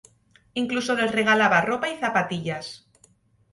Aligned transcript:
Incluso 0.61 0.95
les 0.95 1.11
regalaba 1.17 1.61
ropa 1.69 1.87
y 1.91 1.95
zapatillas. 1.99 2.65